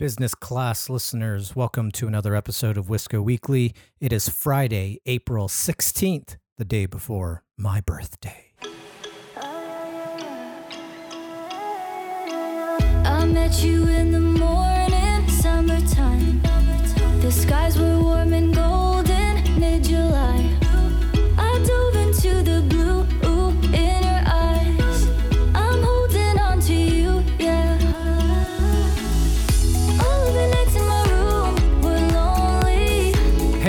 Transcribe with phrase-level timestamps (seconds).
[0.00, 3.74] Business class listeners, welcome to another episode of Wisco Weekly.
[4.00, 8.54] It is Friday, April 16th, the day before my birthday.
[13.04, 16.40] I met you in the morning, summertime.
[17.20, 18.79] The skies were warm and golden,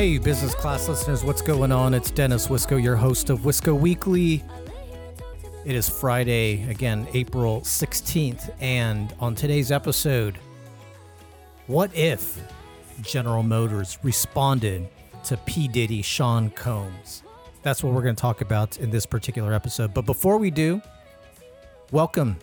[0.01, 1.93] Hey, business class listeners, what's going on?
[1.93, 4.43] It's Dennis Wisco, your host of Wisco Weekly.
[5.63, 10.39] It is Friday, again, April 16th, and on today's episode,
[11.67, 12.41] what if
[13.03, 14.89] General Motors responded
[15.25, 15.67] to P.
[15.67, 17.21] Diddy Sean Combs?
[17.61, 19.93] That's what we're going to talk about in this particular episode.
[19.93, 20.81] But before we do,
[21.91, 22.37] welcome,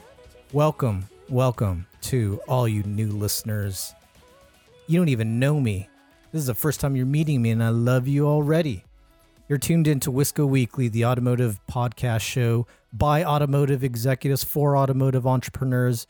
[0.53, 3.95] welcome, welcome to all you new listeners.
[4.87, 5.89] You don't even know me.
[6.31, 8.85] This is the first time you're meeting me, and I love you already.
[9.49, 16.07] You're tuned into Wisco Weekly, the automotive podcast show by automotive executives for automotive entrepreneurs.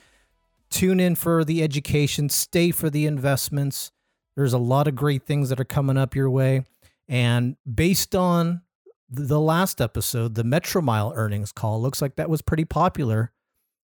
[0.71, 3.93] Tune in for the education, stay for the investments.
[4.35, 6.65] There's a lot of great things that are coming up your way.
[7.07, 8.63] And based on
[9.09, 13.31] the last episode, the Metromile earnings call, looks like that was pretty popular.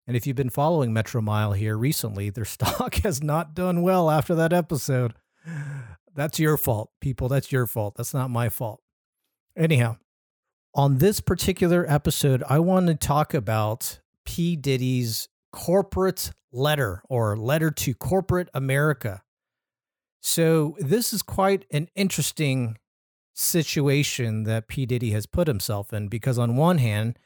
[0.04, 4.34] And if you've been following Metromile here recently, their stock has not done well after
[4.34, 5.14] that episode.
[6.14, 7.28] That's your fault, people.
[7.28, 7.94] That's your fault.
[7.96, 8.80] That's not my fault.
[9.56, 9.96] Anyhow,
[10.74, 14.56] on this particular episode, I want to talk about P.
[14.56, 19.22] Diddy's corporate letter or letter to corporate America.
[20.20, 22.78] So, this is quite an interesting
[23.34, 24.86] situation that P.
[24.86, 27.18] Diddy has put himself in because, on one hand,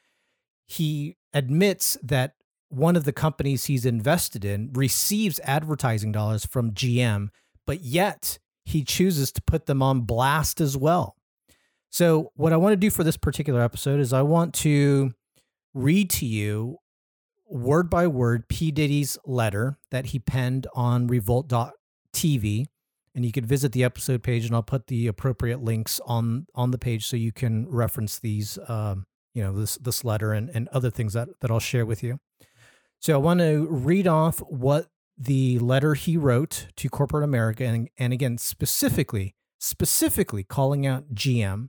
[0.66, 2.34] he admits that
[2.68, 7.28] one of the companies he's invested in receives advertising dollars from GM,
[7.66, 11.16] but yet he chooses to put them on blast as well.
[11.90, 15.12] So, what I want to do for this particular episode is I want to
[15.72, 16.76] read to you
[17.48, 18.70] word by word P.
[18.70, 22.66] Diddy's letter that he penned on revolt.tv.
[23.14, 26.70] And you could visit the episode page, and I'll put the appropriate links on on
[26.70, 30.68] the page so you can reference these, um, you know, this this letter and, and
[30.68, 32.20] other things that that I'll share with you.
[33.00, 37.88] So I want to read off what the letter he wrote to corporate America, and,
[37.98, 41.68] and again specifically specifically calling out GM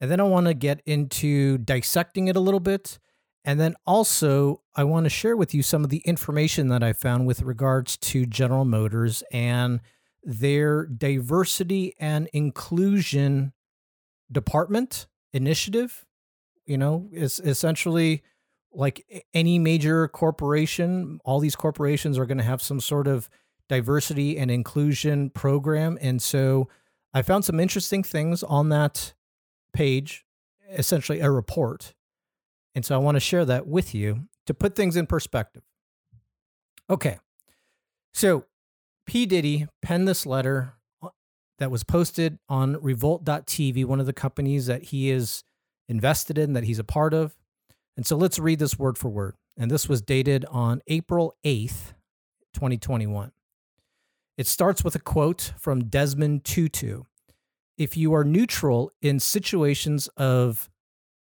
[0.00, 2.98] and then I want to get into dissecting it a little bit.
[3.44, 6.92] And then also, I want to share with you some of the information that I
[6.92, 9.80] found with regards to General Motors and
[10.22, 13.52] their diversity and inclusion
[14.30, 16.06] department initiative.
[16.66, 18.22] You know, is essentially
[18.72, 23.28] like any major corporation, all these corporations are going to have some sort of
[23.68, 25.98] diversity and inclusion program.
[26.00, 26.68] And so
[27.12, 29.14] I found some interesting things on that
[29.72, 30.24] page,
[30.70, 31.94] essentially a report.
[32.74, 35.62] And so I want to share that with you to put things in perspective.
[36.88, 37.18] Okay.
[38.12, 38.44] So
[39.06, 39.26] P.
[39.26, 41.08] Diddy penned this letter uh,
[41.58, 45.42] that was posted on revolt.tv, one of the companies that he is
[45.88, 47.36] invested in, that he's a part of.
[47.96, 49.34] And so let's read this word for word.
[49.58, 51.92] And this was dated on April 8th,
[52.54, 53.32] 2021.
[54.38, 57.02] It starts with a quote from Desmond Tutu
[57.80, 60.68] if you are neutral in situations of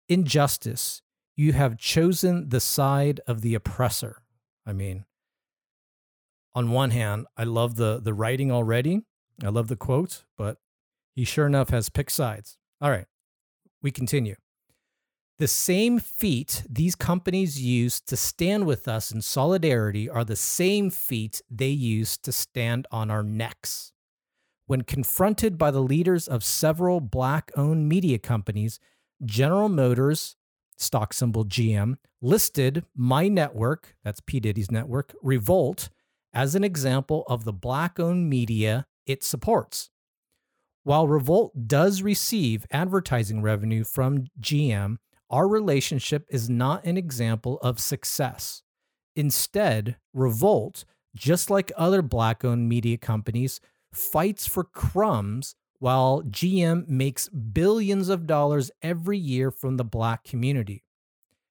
[0.08, 1.02] injustice,
[1.36, 4.22] you have chosen the side of the oppressor.
[4.64, 5.04] I mean,
[6.54, 9.02] on one hand, I love the the writing already.
[9.44, 10.56] I love the quote, but
[11.14, 12.56] he sure enough has picked sides.
[12.80, 13.06] All right,
[13.82, 14.36] we continue.
[15.40, 20.90] The same feet these companies use to stand with us in solidarity are the same
[20.90, 23.94] feet they use to stand on our necks.
[24.66, 28.80] When confronted by the leaders of several black owned media companies,
[29.24, 30.36] General Motors,
[30.76, 34.40] stock symbol GM, listed my network, that's P.
[34.40, 35.88] Diddy's network, Revolt,
[36.34, 39.88] as an example of the black owned media it supports.
[40.82, 44.98] While Revolt does receive advertising revenue from GM,
[45.30, 48.62] our relationship is not an example of success.
[49.16, 50.84] Instead, Revolt,
[51.14, 53.60] just like other black owned media companies,
[53.92, 60.84] fights for crumbs while GM makes billions of dollars every year from the black community.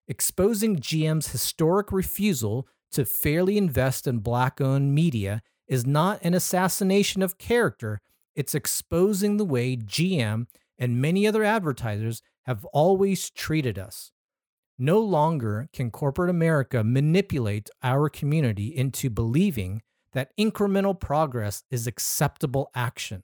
[0.08, 7.22] Exposing GM's historic refusal to fairly invest in black owned media is not an assassination
[7.22, 8.02] of character,
[8.36, 10.48] it's exposing the way GM
[10.78, 14.12] and many other advertisers have always treated us.
[14.80, 22.72] No longer can corporate America manipulate our community into believing that incremental progress is acceptable
[22.74, 23.22] action.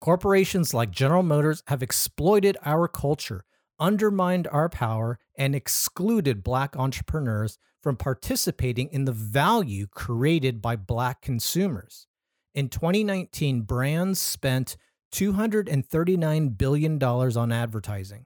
[0.00, 3.44] Corporations like General Motors have exploited our culture,
[3.80, 11.22] undermined our power, and excluded Black entrepreneurs from participating in the value created by Black
[11.22, 12.06] consumers.
[12.54, 14.76] In 2019, brands spent
[15.12, 18.24] $239 billion on advertising.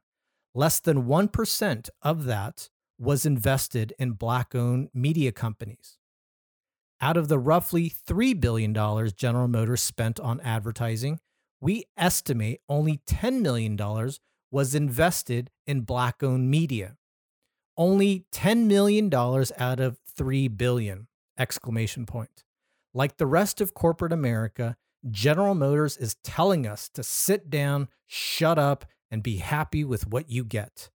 [0.55, 2.69] Less than 1% of that
[2.99, 5.99] was invested in Black owned media companies.
[7.00, 8.73] Out of the roughly $3 billion
[9.17, 11.19] General Motors spent on advertising,
[11.61, 13.76] we estimate only $10 million
[14.52, 16.96] was invested in black owned media.
[17.76, 21.08] Only $10 million out of 3 billion
[21.38, 22.44] exclamation point.
[22.94, 24.76] Like the rest of corporate America,
[25.10, 30.31] General Motors is telling us to sit down, shut up, and be happy with what
[30.31, 30.90] you get.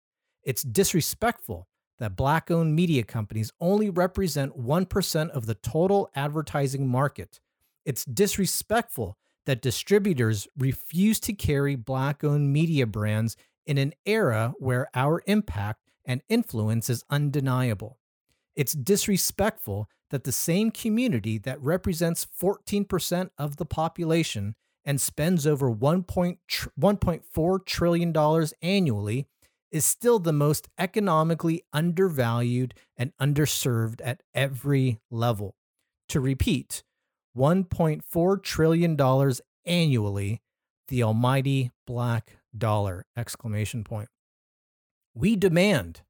[0.42, 1.68] It's disrespectful
[1.98, 7.40] that black owned media companies only represent 1% of the total advertising market.
[7.84, 9.16] It's disrespectful
[9.46, 13.36] that distributors refuse to carry black owned media brands
[13.66, 17.98] in an era where our impact and influence is undeniable.
[18.54, 25.68] It's disrespectful that the same community that represents 14% of the population and spends over
[25.68, 29.26] $1.4 trillion annually
[29.72, 35.56] is still the most economically undervalued and underserved at every level.
[36.10, 36.84] To repeat,
[37.36, 38.96] $1.4 trillion
[39.66, 40.42] annually,
[40.86, 44.10] the almighty black dollar exclamation point.
[45.12, 46.02] We demand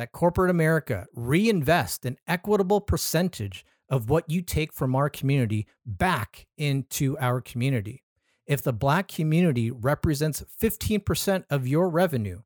[0.00, 6.46] that corporate America reinvest an equitable percentage of what you take from our community back
[6.56, 8.02] into our community.
[8.46, 12.40] If the black community represents 15% of your revenue,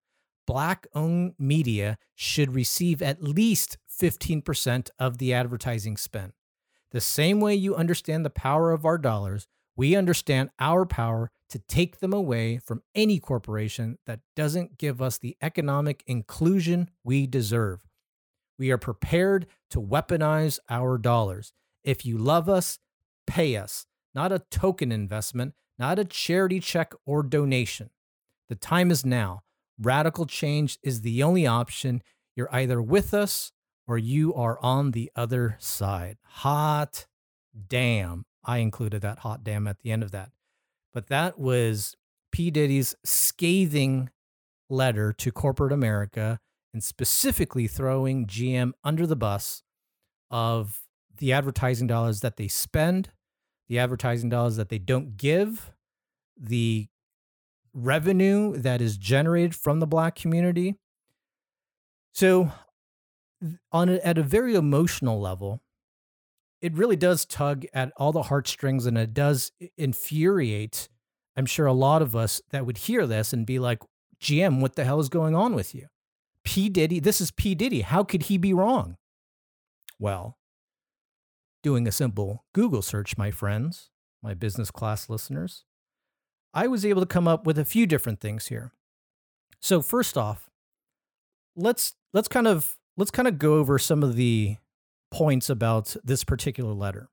[0.48, 6.32] black owned media should receive at least 15% of the advertising spend.
[6.90, 9.46] The same way you understand the power of our dollars,
[9.76, 15.18] we understand our power to take them away from any corporation that doesn't give us
[15.18, 17.78] the economic inclusion we deserve.
[18.58, 21.52] We are prepared to weaponize our dollars.
[21.84, 22.80] If you love us,
[23.28, 23.86] pay us,
[24.16, 27.90] not a token investment, not a charity check or donation.
[28.48, 29.42] The time is now.
[29.80, 32.02] Radical change is the only option.
[32.34, 33.52] You're either with us
[33.86, 36.18] or you are on the other side.
[36.24, 37.06] Hot
[37.68, 38.24] damn.
[38.44, 40.30] I included that hot damn at the end of that.
[40.94, 41.96] But that was
[42.32, 42.50] P.
[42.50, 44.10] Diddy's scathing
[44.70, 46.38] letter to corporate America
[46.72, 49.62] and specifically throwing GM under the bus
[50.30, 50.82] of
[51.18, 53.10] the advertising dollars that they spend,
[53.68, 55.72] the advertising dollars that they don't give,
[56.36, 56.88] the
[57.72, 60.76] revenue that is generated from the black community.
[62.14, 62.52] So
[63.72, 65.60] on a, at a very emotional level,
[66.64, 70.88] it really does tug at all the heartstrings and it does infuriate,
[71.36, 73.80] I'm sure, a lot of us that would hear this and be like,
[74.18, 75.88] GM, what the hell is going on with you?
[76.42, 76.70] P.
[76.70, 77.54] Diddy, this is P.
[77.54, 77.82] Diddy.
[77.82, 78.96] How could he be wrong?
[79.98, 80.38] Well,
[81.62, 83.90] doing a simple Google search, my friends,
[84.22, 85.64] my business class listeners,
[86.54, 88.72] I was able to come up with a few different things here.
[89.60, 90.48] So first off,
[91.54, 94.56] let's let's kind of let's kind of go over some of the
[95.14, 97.08] points about this particular letter.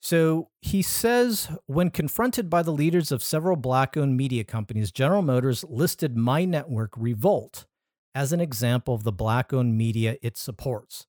[0.00, 5.20] So he says when confronted by the leaders of several black owned media companies, General
[5.20, 7.66] Motors listed My Network Revolt
[8.14, 11.06] as an example of the black owned media it supports.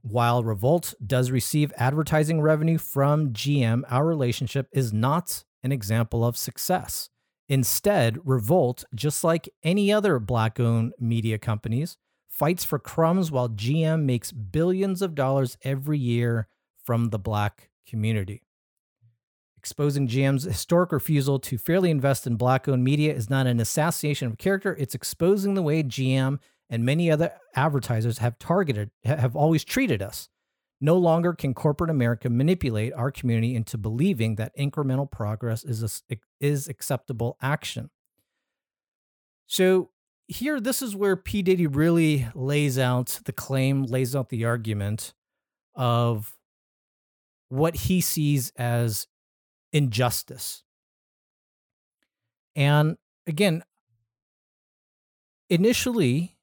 [0.00, 6.38] While Revolt does receive advertising revenue from GM, our relationship is not an example of
[6.38, 7.10] success.
[7.50, 11.98] Instead, Revolt, just like any other black owned media companies,
[12.36, 16.48] fights for crumbs while GM makes billions of dollars every year
[16.84, 18.42] from the black community.
[19.56, 24.28] Exposing GM's historic refusal to fairly invest in black owned media is not an assassination
[24.28, 26.38] of character, it's exposing the way GM
[26.68, 30.28] and many other advertisers have targeted, have always treated us.
[30.78, 36.18] No longer can corporate America manipulate our community into believing that incremental progress is, a,
[36.38, 37.88] is acceptable action.
[39.46, 39.90] So,
[40.28, 41.42] here, this is where P.
[41.42, 45.14] Diddy really lays out the claim, lays out the argument
[45.74, 46.36] of
[47.48, 49.06] what he sees as
[49.72, 50.64] injustice.
[52.56, 53.62] And again,
[55.48, 56.36] initially,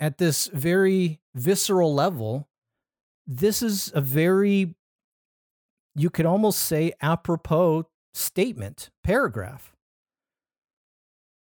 [0.00, 2.48] at this very visceral level,
[3.26, 4.74] this is a very,
[5.94, 9.74] you could almost say, apropos statement, paragraph.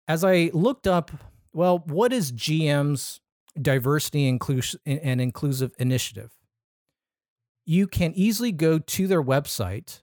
[0.07, 1.11] As I looked up,
[1.55, 3.21] well, what is GM's
[3.61, 6.31] diversity and inclusive initiative?
[7.67, 10.03] you can easily go to their website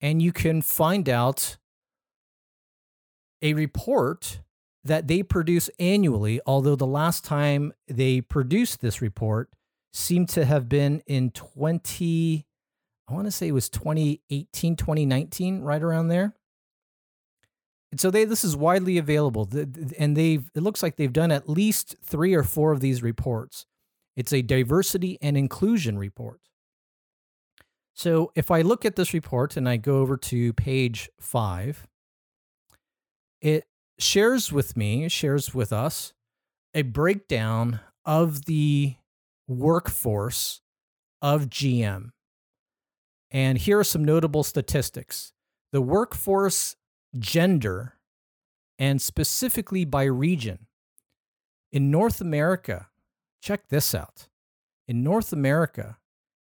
[0.00, 1.56] and you can find out
[3.40, 4.40] a report
[4.84, 9.50] that they produce annually, although the last time they produced this report
[9.92, 12.46] seemed to have been in 20,
[13.08, 16.34] I want to say it was 2018, 2019, right around there.
[17.90, 19.48] And so they this is widely available,
[19.98, 23.66] and they've it looks like they've done at least three or four of these reports.
[24.16, 26.40] It's a diversity and inclusion report.
[27.94, 31.86] So if I look at this report and I go over to page five,
[33.40, 33.64] it
[33.98, 36.12] shares with me, shares with us
[36.74, 38.96] a breakdown of the
[39.48, 40.60] workforce
[41.22, 42.10] of GM.
[43.30, 45.32] And here are some notable statistics.
[45.72, 46.76] The workforce
[47.18, 47.94] gender
[48.78, 50.66] and specifically by region.
[51.72, 52.88] In North America,
[53.42, 54.28] check this out.
[54.86, 55.96] In North America,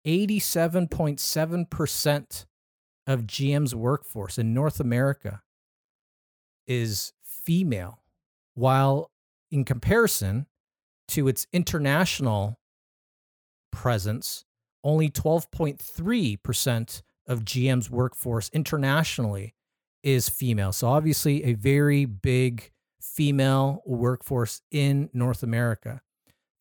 [0.06, 2.46] 87.7%
[3.08, 5.42] of GM's workforce in North America
[6.68, 8.04] is female,
[8.54, 9.10] while
[9.52, 10.48] in comparison
[11.08, 12.60] to its international
[13.72, 14.46] presence,
[14.84, 19.56] only 12.3% of GM's workforce internationally
[20.06, 20.72] is female.
[20.72, 22.72] So, obviously, a very big
[23.02, 26.02] female workforce in North America.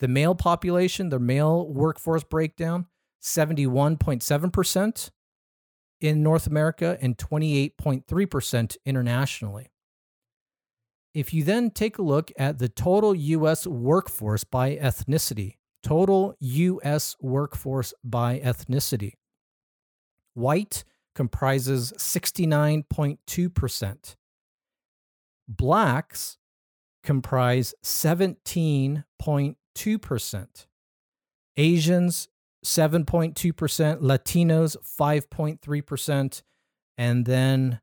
[0.01, 2.87] The male population, the male workforce breakdown,
[3.23, 5.11] 71.7%
[6.01, 9.71] in North America and 28.3% internationally.
[11.15, 17.17] If you then take a look at the total US workforce by ethnicity, total US
[17.21, 19.13] workforce by ethnicity,
[20.35, 20.85] white
[21.15, 24.17] comprises 69.2%,
[25.49, 26.39] blacks
[27.03, 30.67] comprise 17.2%,
[31.57, 32.29] Asians
[32.65, 36.43] 7.2%, Latinos 5.3%,
[36.97, 37.81] and then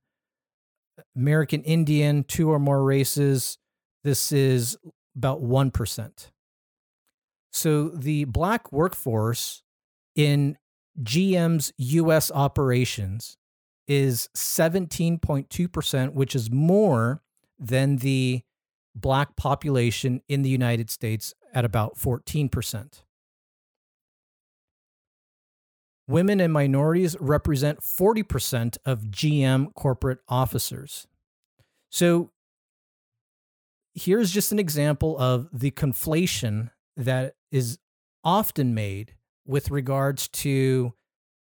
[1.16, 3.58] American Indian, two or more races,
[4.04, 4.78] this is
[5.16, 6.32] about 1%.
[7.54, 9.64] So the black workforce
[10.16, 10.58] in
[11.02, 13.38] GM's US operations
[13.88, 17.22] is 17.2%, which is more
[17.60, 18.42] than the
[18.96, 23.04] black population in the United States at about 14%.
[26.08, 31.08] Women and minorities represent 40% of GM corporate officers.
[31.90, 32.32] So
[33.94, 37.78] here's just an example of the conflation that is
[38.24, 40.94] often made with regards to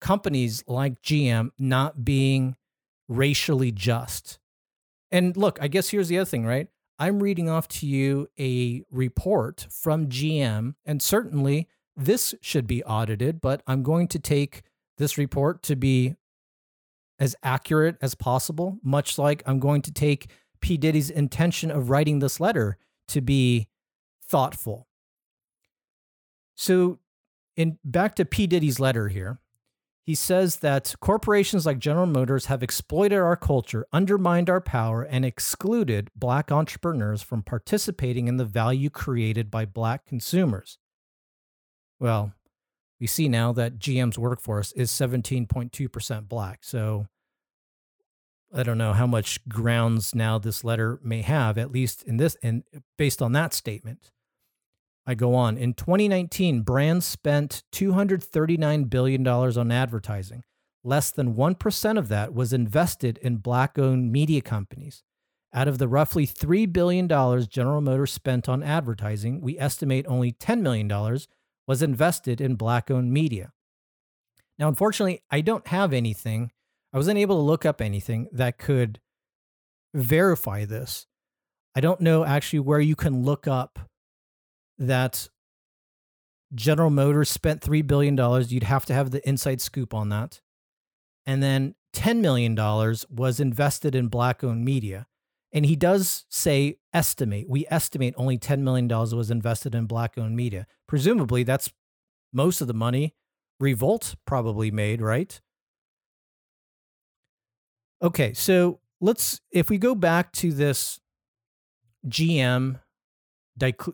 [0.01, 2.55] companies like GM not being
[3.07, 4.39] racially just.
[5.11, 6.67] And look, I guess here's the other thing, right?
[6.97, 13.41] I'm reading off to you a report from GM, and certainly this should be audited,
[13.41, 14.63] but I'm going to take
[14.97, 16.15] this report to be
[17.19, 20.29] as accurate as possible, much like I'm going to take
[20.61, 20.77] P.
[20.77, 22.77] Diddy's intention of writing this letter
[23.09, 23.67] to be
[24.27, 24.87] thoughtful.
[26.55, 26.99] So,
[27.55, 28.47] in back to P.
[28.47, 29.39] Diddy's letter here,
[30.05, 35.25] he says that corporations like General Motors have exploited our culture, undermined our power, and
[35.25, 40.77] excluded black entrepreneurs from participating in the value created by black consumers.
[41.99, 42.33] Well,
[42.99, 46.59] we see now that GM's workforce is 17.2% black.
[46.63, 47.07] So
[48.53, 52.37] I don't know how much grounds now this letter may have, at least in this,
[52.43, 52.63] and
[52.97, 54.11] based on that statement.
[55.07, 55.57] I go on.
[55.57, 60.43] In 2019, brands spent $239 billion on advertising.
[60.83, 65.03] Less than 1% of that was invested in black owned media companies.
[65.53, 70.61] Out of the roughly $3 billion General Motors spent on advertising, we estimate only $10
[70.61, 70.87] million
[71.67, 73.51] was invested in black owned media.
[74.59, 76.51] Now, unfortunately, I don't have anything.
[76.93, 78.99] I wasn't able to look up anything that could
[79.93, 81.07] verify this.
[81.75, 83.79] I don't know actually where you can look up
[84.77, 85.29] that
[86.53, 88.17] General Motors spent $3 billion.
[88.47, 90.41] You'd have to have the inside scoop on that.
[91.25, 92.55] And then $10 million
[93.09, 95.07] was invested in black owned media.
[95.51, 97.49] And he does say estimate.
[97.49, 100.67] We estimate only $10 million was invested in black owned media.
[100.87, 101.71] Presumably, that's
[102.33, 103.15] most of the money
[103.59, 105.39] Revolt probably made, right?
[108.01, 110.99] Okay, so let's, if we go back to this
[112.05, 112.81] GM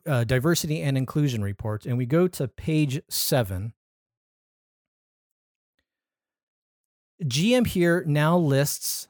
[0.05, 3.73] uh, diversity and inclusion report and we go to page seven,
[7.23, 9.07] GM here now lists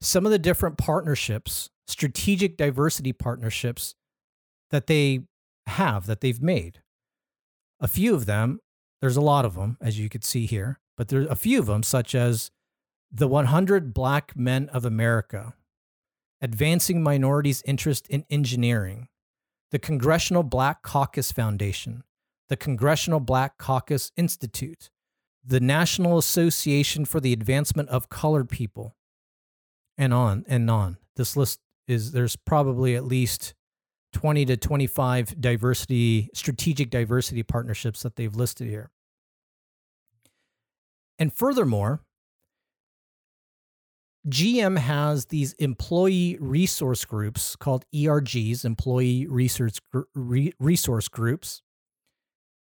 [0.00, 3.94] some of the different partnerships, strategic diversity partnerships
[4.70, 5.20] that they
[5.66, 6.80] have, that they've made.
[7.80, 8.60] A few of them
[9.00, 11.66] there's a lot of them, as you could see here, but there's a few of
[11.66, 12.50] them, such as
[13.12, 15.54] the 100 Black Men of America,
[16.40, 19.08] Advancing Minorities' Interest in Engineering,
[19.70, 22.04] the Congressional Black Caucus Foundation,
[22.48, 24.90] the Congressional Black Caucus Institute,
[25.44, 28.96] the National Association for the Advancement of Colored People,
[29.98, 30.98] and on and on.
[31.16, 33.54] This list is there's probably at least
[34.12, 38.90] 20 to 25 diversity strategic diversity partnerships that they've listed here.
[41.18, 42.02] And furthermore,
[44.28, 49.78] GM has these employee resource groups called ERGs, employee research
[50.14, 51.62] resource groups.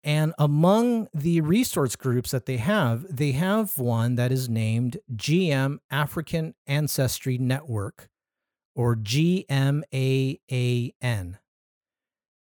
[0.04, 5.78] And among the resource groups that they have, they have one that is named GM
[5.90, 8.08] African Ancestry Network
[8.74, 9.78] or GMAAN.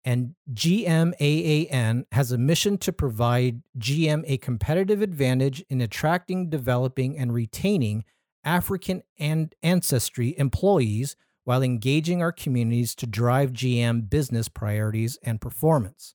[0.04, 7.32] And GMAAN has a mission to provide GM a competitive advantage in attracting, developing, and
[7.32, 8.04] retaining
[8.44, 16.14] African and ancestry employees while engaging our communities to drive GM business priorities and performance.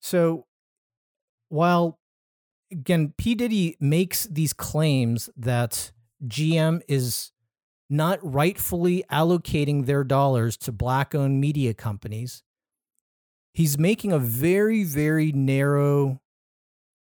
[0.00, 0.46] So
[1.48, 1.98] while
[2.70, 5.92] again P Diddy makes these claims that
[6.26, 7.32] GM is
[7.88, 12.42] not rightfully allocating their dollars to black owned media companies,
[13.52, 16.20] he's making a very, very narrow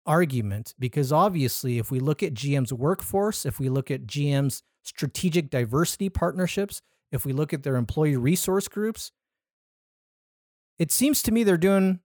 [0.06, 5.50] argument because obviously, if we look at GM's workforce, if we look at GM's strategic
[5.50, 9.12] diversity partnerships, if we look at their employee resource groups,
[10.78, 12.00] it seems to me they're doing,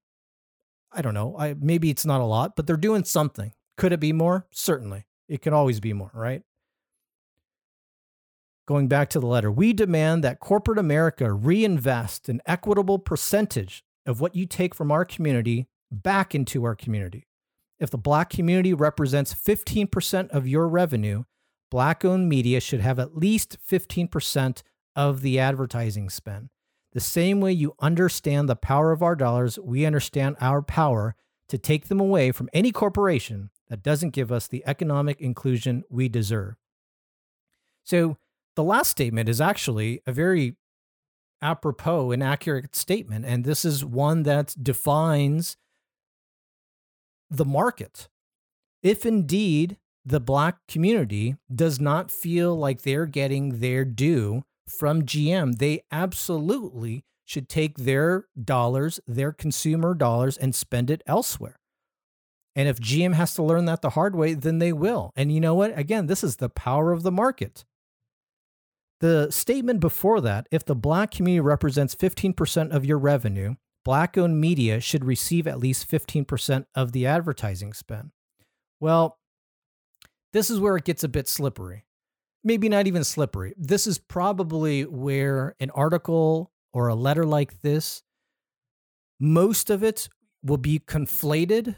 [0.92, 3.54] I don't know, I, maybe it's not a lot, but they're doing something.
[3.77, 4.48] Could it be more?
[4.51, 5.06] Certainly.
[5.27, 6.42] It can always be more, right?
[8.68, 14.20] Going back to the letter, we demand that corporate America reinvest an equitable percentage of
[14.20, 17.26] what you take from our community back into our community.
[17.79, 21.23] If the black community represents 15% of your revenue,
[21.69, 24.63] black owned media should have at least 15%
[24.95, 26.49] of the advertising spend.
[26.93, 31.15] The same way you understand the power of our dollars, we understand our power
[31.49, 36.10] to take them away from any corporation that doesn't give us the economic inclusion we
[36.10, 36.56] deserve.
[37.84, 38.17] So,
[38.56, 40.56] the last statement is actually a very
[41.41, 43.25] apropos and accurate statement.
[43.25, 45.58] And this is one that defines
[47.30, 48.08] the market.
[48.84, 55.58] If indeed the black community does not feel like they're getting their due from GM,
[55.58, 61.60] they absolutely should take their dollars, their consumer dollars, and spend it elsewhere.
[62.56, 65.12] And if GM has to learn that the hard way, then they will.
[65.16, 65.78] And you know what?
[65.78, 67.66] Again, this is the power of the market.
[69.00, 73.56] The statement before that if the black community represents 15% of your revenue,
[73.88, 78.12] black owned media should receive at least 15% of the advertising spend.
[78.82, 79.17] Well,
[80.34, 81.86] this is where it gets a bit slippery.
[82.43, 83.54] Maybe not even slippery.
[83.58, 88.04] This is probably where an article or a letter like this,
[89.21, 90.10] most of it
[90.43, 91.76] will be conflated,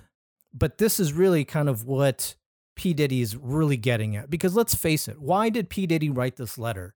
[0.51, 2.35] but this is really kind of what
[2.75, 2.95] P.
[2.95, 4.31] Diddy is really getting at.
[4.31, 5.85] Because let's face it, why did P.
[5.85, 6.95] Diddy write this letter?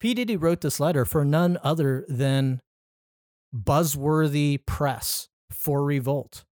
[0.00, 0.14] P.
[0.14, 2.60] Diddy wrote this letter for none other than
[3.54, 6.44] buzzworthy press for Revolt.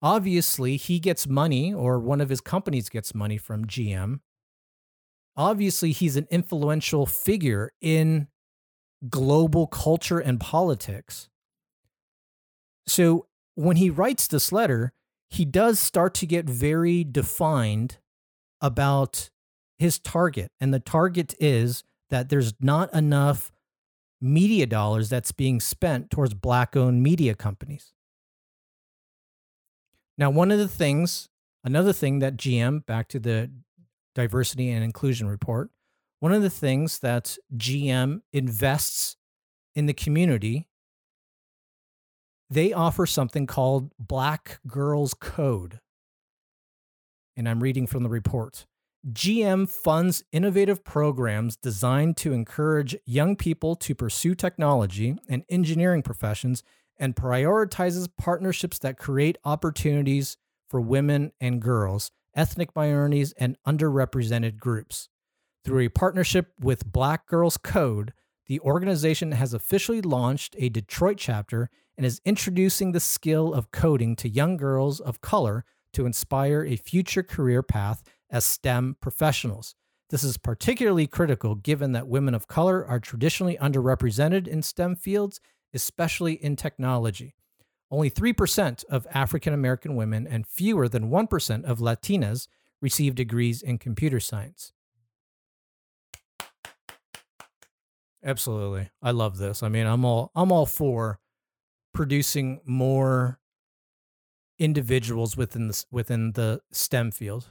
[0.00, 4.20] Obviously, he gets money, or one of his companies gets money from GM.
[5.36, 8.26] Obviously, he's an influential figure in
[9.08, 11.28] global culture and politics.
[12.86, 14.92] So, when he writes this letter,
[15.30, 17.98] he does start to get very defined
[18.60, 19.30] about
[19.78, 20.50] his target.
[20.60, 23.52] And the target is that there's not enough
[24.22, 27.92] media dollars that's being spent towards black owned media companies.
[30.16, 31.28] Now, one of the things,
[31.64, 33.50] another thing that GM, back to the
[34.14, 35.70] diversity and inclusion report,
[36.20, 39.16] one of the things that GM invests
[39.74, 40.68] in the community,
[42.48, 45.80] they offer something called Black Girls Code.
[47.36, 48.66] And I'm reading from the report.
[49.10, 56.62] GM funds innovative programs designed to encourage young people to pursue technology and engineering professions
[56.98, 60.36] and prioritizes partnerships that create opportunities
[60.68, 65.08] for women and girls, ethnic minorities, and underrepresented groups.
[65.64, 68.12] Through a partnership with Black Girls Code,
[68.46, 74.14] the organization has officially launched a Detroit chapter and is introducing the skill of coding
[74.16, 79.76] to young girls of color to inspire a future career path as STEM professionals.
[80.10, 85.40] This is particularly critical given that women of color are traditionally underrepresented in STEM fields,
[85.72, 87.34] especially in technology.
[87.92, 92.48] only 3% of African American women and fewer than 1% of Latinas
[92.80, 94.72] receive degrees in computer science.
[98.24, 98.88] Absolutely.
[99.02, 99.62] I love this.
[99.62, 101.18] I mean, I'm all I'm all for
[101.92, 103.40] producing more
[104.58, 107.48] individuals within the within the STEM field.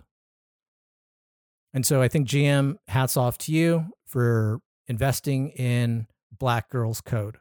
[1.73, 6.07] And so I think GM hats off to you for investing in
[6.37, 7.37] Black Girls Code.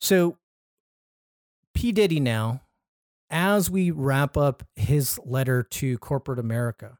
[0.00, 0.38] So
[1.74, 2.62] P Diddy now
[3.30, 6.98] as we wrap up his letter to corporate America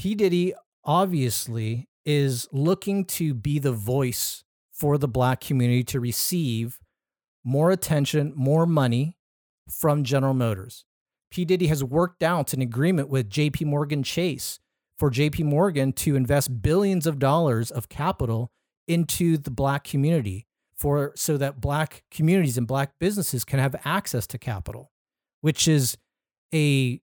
[0.00, 0.14] P.
[0.14, 6.78] Diddy obviously is looking to be the voice for the black community to receive
[7.44, 9.18] more attention, more money
[9.68, 10.86] from General Motors.
[11.30, 11.44] P.
[11.44, 14.58] Diddy has worked out an agreement with JP Morgan Chase
[14.98, 18.50] for JP Morgan to invest billions of dollars of capital
[18.88, 24.26] into the black community for so that black communities and black businesses can have access
[24.26, 24.90] to capital,
[25.40, 25.96] which is
[26.52, 27.00] a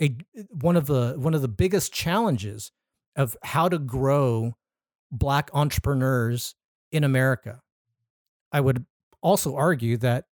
[0.00, 0.16] a
[0.50, 2.70] one of the one of the biggest challenges
[3.16, 4.54] of how to grow
[5.10, 6.54] black entrepreneurs
[6.92, 7.62] in America.
[8.52, 8.84] I would
[9.22, 10.26] also argue that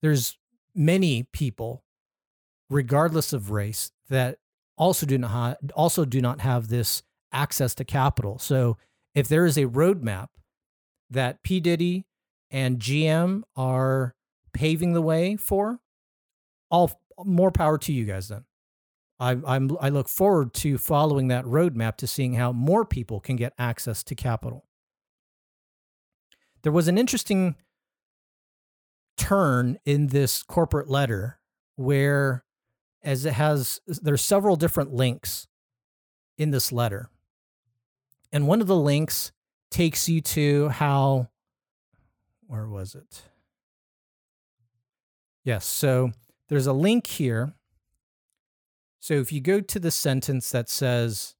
[0.00, 0.38] there's
[0.74, 1.81] many people
[2.72, 4.38] regardless of race that
[4.76, 8.38] also do not ha- also do not have this access to capital.
[8.38, 8.76] So
[9.14, 10.28] if there is a roadmap
[11.10, 12.06] that P Diddy
[12.50, 14.14] and GM are
[14.52, 15.80] paving the way for,
[16.70, 18.44] all more power to you guys then.
[19.20, 23.36] I, I'm, I look forward to following that roadmap to seeing how more people can
[23.36, 24.66] get access to capital.
[26.62, 27.56] There was an interesting
[29.16, 31.38] turn in this corporate letter
[31.76, 32.44] where,
[33.02, 35.46] as it has, there's several different links
[36.38, 37.08] in this letter.
[38.32, 39.32] And one of the links
[39.70, 41.28] takes you to how,
[42.46, 43.22] where was it?
[45.44, 45.66] Yes.
[45.66, 46.12] So
[46.48, 47.54] there's a link here
[49.02, 51.34] so if you go to the sentence that says,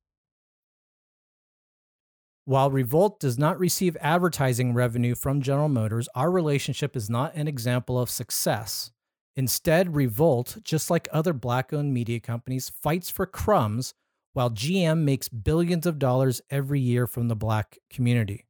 [2.45, 7.47] while Revolt does not receive advertising revenue from General Motors, our relationship is not an
[7.47, 8.91] example of success.
[9.37, 13.95] Instead, Revolt, just like other black owned media companies, fights for crumbs
[14.35, 18.47] while GM makes billions of dollars every year from the black community.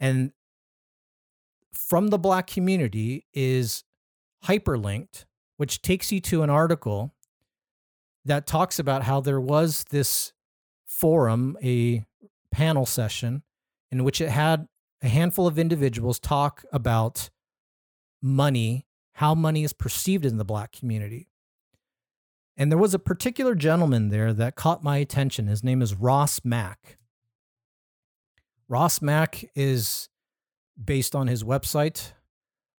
[0.00, 0.32] And
[1.72, 3.84] from the black community is
[4.44, 5.24] hyperlinked,
[5.56, 7.14] which takes you to an article
[8.24, 10.32] that talks about how there was this
[10.86, 12.04] forum, a
[12.50, 13.42] panel session,
[13.90, 14.66] in which it had
[15.02, 17.30] a handful of individuals talk about
[18.22, 21.28] money, how money is perceived in the black community.
[22.56, 25.46] And there was a particular gentleman there that caught my attention.
[25.46, 26.96] His name is Ross Mack.
[28.68, 30.08] Ross Mack is
[30.82, 32.12] based on his website,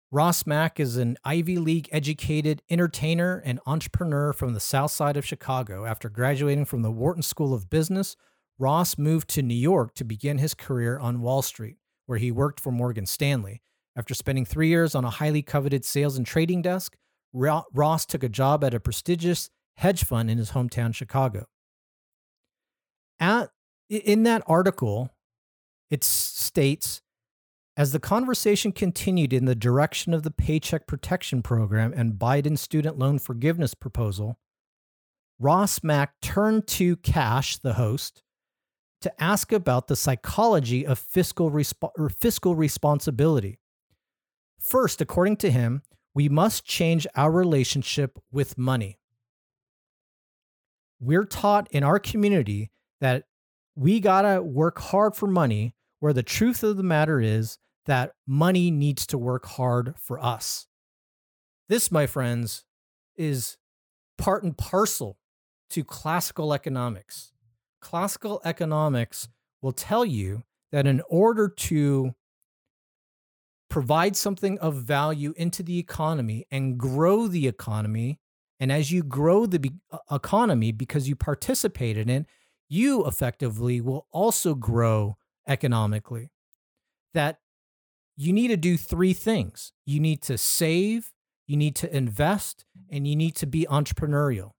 [0.09, 5.25] Ross Mack is an Ivy League educated entertainer and entrepreneur from the south side of
[5.25, 5.83] Chicago.
[5.83, 8.15] After graduating from the Wharton School of Business,
[8.57, 12.61] Ross moved to New York to begin his career on Wall Street, where he worked
[12.61, 13.61] for Morgan Stanley.
[13.97, 16.95] After spending three years on a highly coveted sales and trading desk,
[17.33, 21.47] Ross took a job at a prestigious hedge fund in his hometown, Chicago.
[23.19, 23.49] At,
[23.89, 25.09] in that article,
[25.89, 27.01] it states
[27.75, 32.97] as the conversation continued in the direction of the Paycheck Protection Program and Biden's student
[32.97, 34.39] loan forgiveness proposal,
[35.39, 38.23] Ross Mack turned to Cash, the host,
[39.01, 43.59] to ask about the psychology of fiscal, resp- fiscal responsibility.
[44.69, 45.81] First, according to him,
[46.13, 48.99] we must change our relationship with money.
[50.99, 53.23] We're taught in our community that
[53.75, 58.11] we got to work hard for money, where the truth of the matter is that
[58.25, 60.67] money needs to work hard for us.
[61.69, 62.65] This, my friends,
[63.15, 63.57] is
[64.17, 65.17] part and parcel
[65.69, 67.31] to classical economics.
[67.79, 69.29] Classical economics
[69.61, 72.15] will tell you that in order to
[73.69, 78.19] provide something of value into the economy and grow the economy,
[78.59, 82.25] and as you grow the uh, economy because you participate in it,
[82.69, 86.31] you effectively will also grow economically.
[87.13, 87.39] That
[88.15, 91.11] you need to do three things you need to save,
[91.45, 94.51] you need to invest, and you need to be entrepreneurial.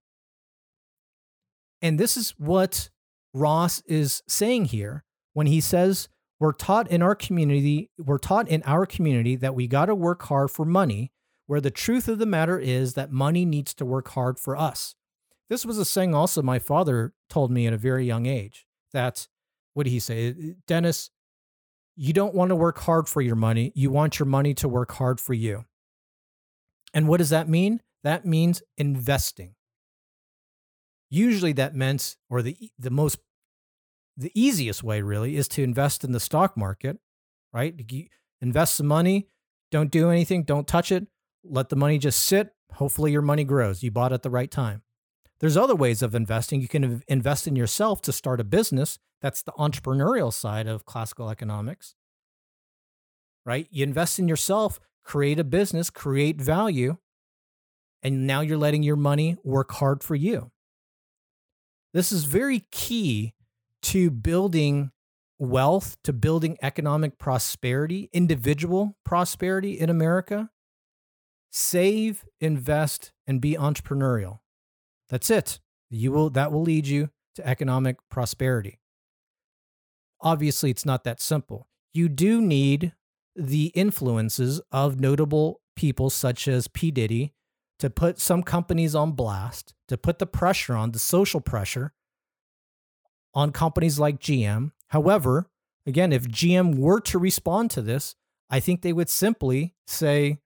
[1.81, 2.89] And this is what
[3.33, 8.63] Ross is saying here when he says, we're taught in our community, we're taught in
[8.63, 11.11] our community that we got to work hard for money,
[11.47, 14.95] where the truth of the matter is that money needs to work hard for us.
[15.49, 19.27] This was a saying also my father told me at a very young age that,
[19.73, 20.29] what did he say?
[20.29, 20.33] Uh,
[20.67, 21.09] Dennis,
[22.01, 23.73] You don't want to work hard for your money.
[23.75, 25.65] You want your money to work hard for you.
[26.93, 27.81] And what does that mean?
[28.03, 29.55] That means investing.
[31.09, 33.19] Usually that meant, or the the most
[34.19, 36.97] the easiest way really is to invest in the stock market,
[37.53, 37.73] right?
[38.41, 39.29] Invest some money,
[39.71, 41.07] don't do anything, don't touch it,
[41.43, 42.53] let the money just sit.
[42.73, 43.81] Hopefully your money grows.
[43.81, 44.83] You bought at the right time.
[45.39, 46.59] There's other ways of investing.
[46.59, 48.99] You can invest in yourself to start a business.
[49.21, 51.95] That's the entrepreneurial side of classical economics.
[53.45, 53.67] Right?
[53.71, 56.97] You invest in yourself, create a business, create value,
[58.03, 60.51] and now you're letting your money work hard for you.
[61.93, 63.33] This is very key
[63.83, 64.91] to building
[65.37, 70.49] wealth, to building economic prosperity, individual prosperity in America.
[71.51, 74.39] Save, invest, and be entrepreneurial.
[75.09, 75.59] That's it.
[75.89, 78.79] You will that will lead you to economic prosperity.
[80.21, 81.67] Obviously, it's not that simple.
[81.93, 82.93] You do need
[83.35, 86.91] the influences of notable people such as P.
[86.91, 87.33] Diddy
[87.79, 91.93] to put some companies on blast, to put the pressure on, the social pressure
[93.33, 94.71] on companies like GM.
[94.87, 95.49] However,
[95.85, 98.15] again, if GM were to respond to this,
[98.49, 100.39] I think they would simply say,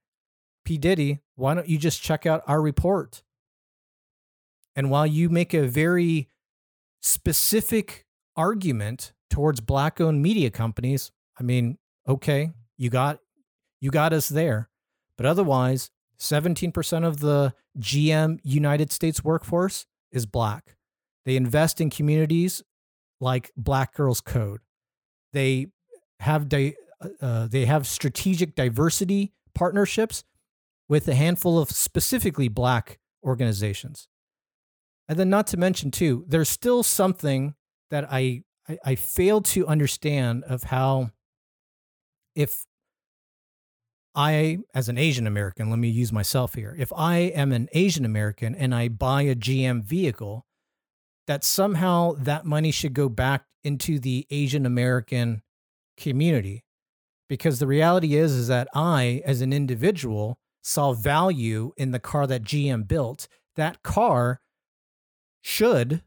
[0.64, 0.78] P.
[0.78, 3.22] Diddy, why don't you just check out our report?
[4.76, 6.28] And while you make a very
[7.00, 13.18] specific argument towards black owned media companies, I mean, okay, you got
[13.80, 14.70] you got us there.
[15.16, 20.76] But otherwise, 17% of the GM United States workforce is black.
[21.24, 22.62] They invest in communities
[23.24, 24.60] like Black Girls Code.
[25.32, 25.68] They
[26.20, 26.76] have di-
[27.20, 30.22] uh, they have strategic diversity partnerships
[30.88, 34.06] with a handful of specifically black organizations.
[35.08, 37.54] And then, not to mention, too, there's still something
[37.90, 41.10] that I, I, I fail to understand of how,
[42.34, 42.64] if
[44.14, 48.04] I, as an Asian American, let me use myself here, if I am an Asian
[48.04, 50.46] American and I buy a GM vehicle,
[51.26, 55.42] that somehow that money should go back into the Asian American
[55.96, 56.64] community.
[57.28, 62.26] Because the reality is, is that I, as an individual, saw value in the car
[62.26, 63.28] that GM built.
[63.56, 64.40] That car
[65.42, 66.02] should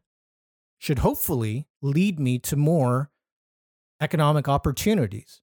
[0.80, 3.10] should hopefully lead me to more
[4.00, 5.42] economic opportunities.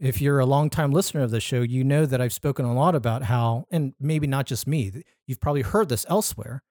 [0.00, 2.94] If you're a longtime listener of the show, you know that I've spoken a lot
[2.94, 6.62] about how, and maybe not just me, you've probably heard this elsewhere,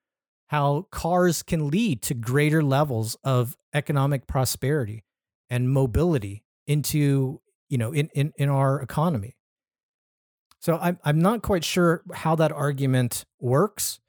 [0.50, 5.04] how cars can lead to greater levels of economic prosperity
[5.50, 9.36] and mobility into, you know, in, in, in our economy.
[10.60, 14.00] So I'm, I'm not quite sure how that argument works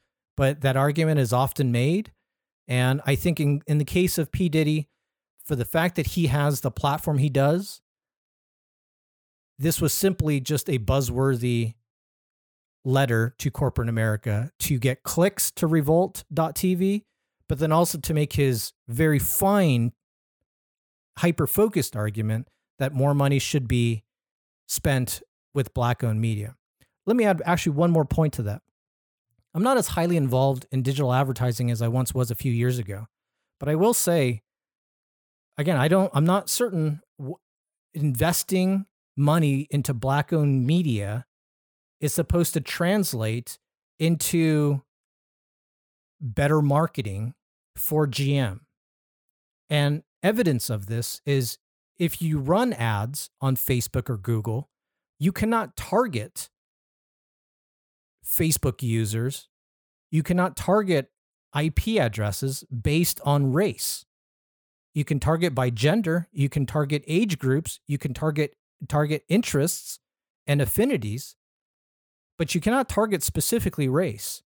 [0.41, 2.13] but that argument is often made.
[2.67, 4.49] And I think in, in the case of P.
[4.49, 4.89] Diddy,
[5.45, 7.83] for the fact that he has the platform he does,
[9.59, 11.75] this was simply just a buzzworthy
[12.85, 17.05] letter to corporate America to get clicks to revolt.tv,
[17.49, 19.93] but then also to make his very fine,
[21.19, 24.05] hyper focused argument that more money should be
[24.67, 26.55] spent with black owned media.
[27.07, 28.63] Let me add actually one more point to that.
[29.53, 32.79] I'm not as highly involved in digital advertising as I once was a few years
[32.79, 33.07] ago.
[33.59, 34.43] But I will say,
[35.59, 37.37] again, I don't, I'm not certain w-
[37.93, 41.27] investing money into black owned media
[42.01, 43.59] is supposed to translate
[43.99, 44.83] into
[46.21, 47.35] better marketing
[47.77, 48.61] for GM.
[49.69, 51.59] And evidence of this is
[51.99, 54.71] if you run ads on Facebook or Google,
[55.19, 56.49] you cannot target
[58.25, 59.49] Facebook users,
[60.11, 61.11] you cannot target
[61.59, 64.07] IP addresses based on race.
[64.95, 68.55] You can target by gender, you can target age groups, you can target
[68.89, 69.99] target interests
[70.47, 71.37] and affinities,
[72.41, 74.41] but you cannot target specifically race.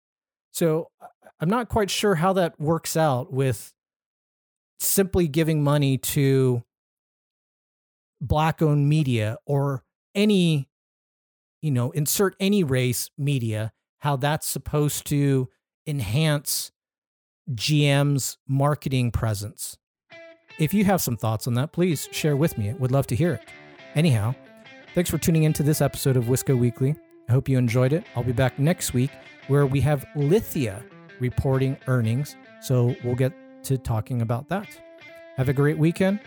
[0.51, 1.05] So uh,
[1.39, 3.71] I'm not quite sure how that works out with
[4.79, 6.63] simply giving money to
[8.19, 9.83] black owned media or
[10.15, 10.69] any
[11.61, 15.49] you know, insert any race media, how that's supposed to
[15.85, 16.71] enhance
[17.51, 19.77] GM's marketing presence.
[20.57, 22.71] If you have some thoughts on that, please share with me.
[22.71, 23.47] I would love to hear it.
[23.93, 24.33] Anyhow,
[24.95, 26.95] thanks for tuning into this episode of Wisco Weekly.
[27.33, 28.03] I hope you enjoyed it.
[28.15, 29.09] I'll be back next week
[29.47, 30.83] where we have Lithia
[31.19, 32.35] reporting earnings.
[32.61, 34.67] So we'll get to talking about that.
[35.37, 36.19] Have a great weekend.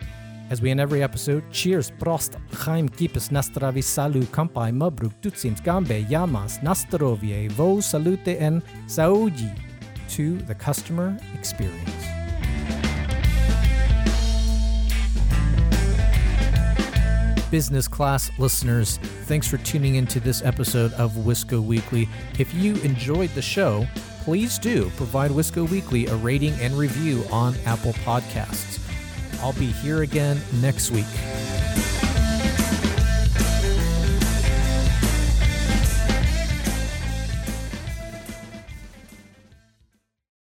[0.49, 6.05] As we end every episode, cheers, prost, chaim kipis nastravi salu kampai mabruk tutsims gambe
[6.09, 9.49] yamas nastrovie vo salute en saudi
[10.09, 12.16] to the customer experience.
[17.49, 22.07] Business class listeners, thanks for tuning into this episode of Wisco Weekly.
[22.39, 23.87] If you enjoyed the show,
[24.21, 28.79] please do provide Wisco Weekly a rating and review on Apple Podcasts.
[29.41, 31.05] I'll be here again next week.